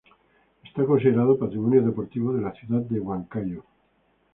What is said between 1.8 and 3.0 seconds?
Deportivo de la ciudad de